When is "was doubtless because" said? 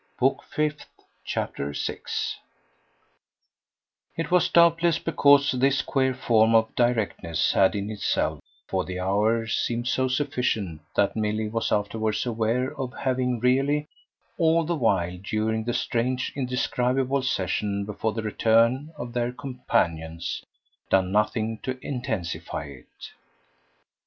4.31-5.51